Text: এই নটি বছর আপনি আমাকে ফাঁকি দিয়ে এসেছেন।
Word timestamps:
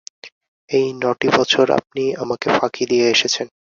এই 0.69 0.87
নটি 1.01 1.27
বছর 1.37 1.65
আপনি 1.79 2.03
আমাকে 2.23 2.47
ফাঁকি 2.57 2.83
দিয়ে 2.91 3.05
এসেছেন। 3.15 3.47